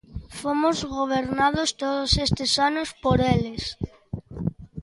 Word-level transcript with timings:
Fomos 0.39 0.77
gobernados 0.97 1.69
todos 1.81 2.11
estes 2.25 2.51
anos 2.69 2.89
por 3.03 3.17
eles. 3.33 3.63